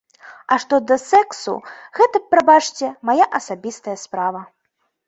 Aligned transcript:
А 0.53 0.55
што 0.63 0.79
да 0.91 0.97
сэксу, 1.01 1.53
гэта, 2.01 2.23
прабачце, 2.33 2.93
мая 3.11 3.25
асабістая 3.43 3.97
справа. 4.09 4.41